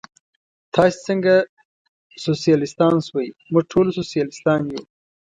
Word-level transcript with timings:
تاسې 0.73 0.97
څنګه 1.07 1.33
سوسیالیستان 2.25 2.93
شوئ؟ 3.07 3.27
موږ 3.51 3.63
ټول 3.71 3.87
سوسیالیستان 3.97 4.61
یو. 4.73 4.83